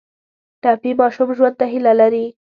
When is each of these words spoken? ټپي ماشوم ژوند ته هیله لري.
ټپي 0.61 0.91
ماشوم 0.99 1.29
ژوند 1.37 1.55
ته 1.59 1.65
هیله 1.71 1.93
لري. 1.99 2.25